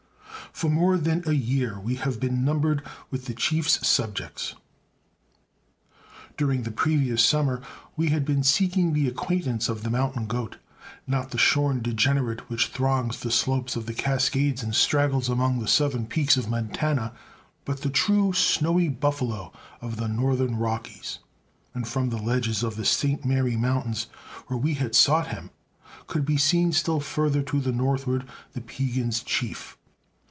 [0.53, 4.53] For more than a year we had been numbered with the Chief's subjects.
[6.35, 7.61] During the previous summer
[7.95, 10.57] we had been seeking the acquaintance of the mountain goat;
[11.07, 15.69] not the shorn degenerate which throngs the slopes of the Cascades and straggles among the
[15.69, 17.13] southern peaks of Montana,
[17.63, 21.19] but the true snowy buffalo of the northern Rockies;
[21.73, 23.23] and from the ledges of the St.
[23.23, 24.07] Mary Mountains,
[24.47, 25.49] where we had sought him,
[26.07, 29.77] could be seen still further to the northward the Piegans' Chief.